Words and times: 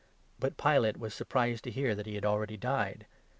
But 0.39 0.57
Pilate 0.57 0.97
was 0.97 1.13
surprised 1.13 1.63
to 1.65 1.69
hear 1.69 1.93
that 1.93 2.07
he 2.07 2.15
had 2.15 2.25
already 2.25 2.57
died. 2.57 3.05